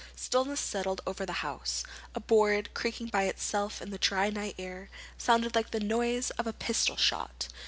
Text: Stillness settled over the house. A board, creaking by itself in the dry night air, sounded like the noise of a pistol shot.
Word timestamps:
Stillness 0.15 0.59
settled 0.59 1.01
over 1.05 1.27
the 1.27 1.31
house. 1.45 1.83
A 2.15 2.19
board, 2.19 2.73
creaking 2.73 3.09
by 3.09 3.25
itself 3.25 3.83
in 3.83 3.91
the 3.91 3.99
dry 3.99 4.31
night 4.31 4.55
air, 4.57 4.89
sounded 5.19 5.53
like 5.53 5.69
the 5.69 5.79
noise 5.79 6.31
of 6.39 6.47
a 6.47 6.53
pistol 6.53 6.97
shot. 6.97 7.49